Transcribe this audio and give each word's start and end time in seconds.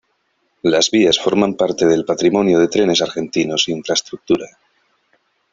Las 0.63 0.89
vías 0.89 1.19
forman 1.19 1.53
parte 1.53 1.85
del 1.85 2.05
patrimonio 2.05 2.57
de 2.57 2.67
Trenes 2.69 3.03
Argentinos 3.03 3.67
Infraestructura. 3.69 4.47